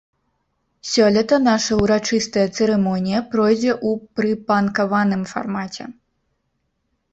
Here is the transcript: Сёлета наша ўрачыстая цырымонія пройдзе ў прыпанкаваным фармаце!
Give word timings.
Сёлета 0.91 1.37
наша 1.47 1.77
ўрачыстая 1.81 2.47
цырымонія 2.55 3.19
пройдзе 3.35 3.71
ў 3.75 4.09
прыпанкаваным 4.19 5.23
фармаце! 5.35 5.83